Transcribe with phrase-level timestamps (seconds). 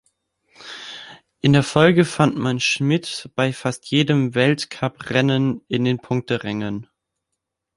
[1.41, 6.89] In der Folge fand man Schmitt bei fast jedem Weltcup-Rennen in den Punkterängen.